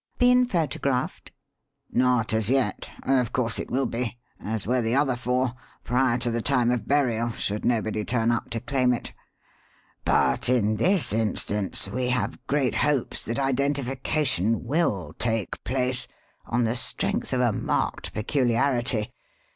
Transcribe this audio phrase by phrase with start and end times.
[0.17, 1.31] "Been photographed?"
[1.91, 2.89] "Not as yet.
[3.03, 6.87] Of course it will be as were the other four prior to the time of
[6.87, 9.13] burial should nobody turn up to claim it.
[10.03, 16.07] But in this instance we have great hopes that identification will take place
[16.47, 19.13] on the strength of a marked peculiarity.